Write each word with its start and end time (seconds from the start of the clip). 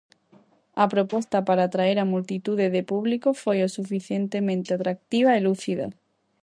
A 0.83 0.85
proposta 0.93 1.37
para 1.47 1.63
atraer 1.65 1.97
á 2.03 2.05
multitude 2.13 2.65
de 2.75 2.81
público 2.91 3.29
foi 3.43 3.57
o 3.65 3.73
suficientemente 3.77 4.69
atractiva 4.73 5.31
e 5.35 5.39
lúdica. 5.47 5.87